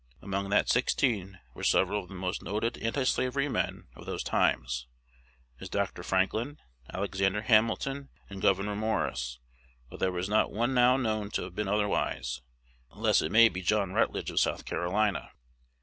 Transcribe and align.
Among 0.19 0.49
that 0.49 0.67
sixteen 0.67 1.39
were 1.53 1.61
several 1.63 2.01
of 2.01 2.09
the 2.09 2.15
most 2.15 2.41
noted 2.41 2.75
antislavery 2.81 3.47
men 3.47 3.85
of 3.95 4.07
those 4.07 4.23
times, 4.23 4.87
as 5.59 5.69
Dr. 5.69 6.01
Franklin, 6.01 6.57
Alexander 6.91 7.43
Hamilton, 7.43 8.09
and 8.27 8.41
Gouverneur 8.41 8.73
Morris; 8.75 9.37
while 9.89 9.99
there 9.99 10.11
was 10.11 10.27
not 10.27 10.51
one 10.51 10.73
now 10.73 10.97
known 10.97 11.29
to 11.29 11.43
have 11.43 11.53
been 11.53 11.67
otherwise, 11.67 12.41
unless 12.91 13.21
it 13.21 13.31
may 13.31 13.47
be 13.47 13.61
John 13.61 13.93
Rutledge 13.93 14.31
of 14.31 14.39
South 14.39 14.65
Carolina. 14.65 15.33